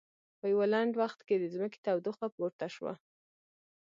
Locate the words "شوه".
2.75-2.93